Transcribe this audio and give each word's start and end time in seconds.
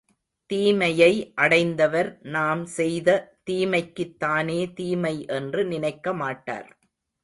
தீமையை 0.49 1.09
அடைந்தவர் 1.35 2.09
நாம் 2.29 2.65
செய்த 2.77 3.09
தீமைக்குத்தானே 3.49 4.61
தீமை 4.73 5.15
என்று 5.31 5.63
நினைக்கமாட்டார். 5.63 6.69